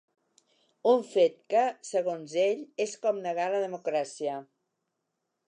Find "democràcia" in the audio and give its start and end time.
3.67-4.41